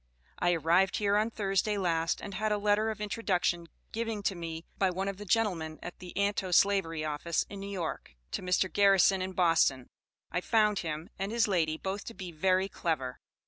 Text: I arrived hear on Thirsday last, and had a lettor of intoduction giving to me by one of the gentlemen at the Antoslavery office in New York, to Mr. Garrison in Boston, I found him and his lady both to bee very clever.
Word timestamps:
I 0.39 0.53
arrived 0.53 0.97
hear 0.97 1.15
on 1.15 1.29
Thirsday 1.29 1.77
last, 1.77 2.21
and 2.21 2.33
had 2.33 2.51
a 2.51 2.57
lettor 2.57 2.89
of 2.89 2.97
intoduction 2.97 3.67
giving 3.91 4.23
to 4.23 4.33
me 4.33 4.65
by 4.79 4.89
one 4.89 5.07
of 5.07 5.17
the 5.17 5.25
gentlemen 5.25 5.77
at 5.83 5.99
the 5.99 6.11
Antoslavery 6.17 7.05
office 7.05 7.45
in 7.51 7.59
New 7.59 7.69
York, 7.69 8.15
to 8.31 8.41
Mr. 8.41 8.67
Garrison 8.73 9.21
in 9.21 9.33
Boston, 9.33 9.85
I 10.31 10.41
found 10.41 10.79
him 10.79 11.11
and 11.19 11.31
his 11.31 11.47
lady 11.47 11.77
both 11.77 12.03
to 12.05 12.15
bee 12.15 12.31
very 12.31 12.67
clever. 12.67 13.19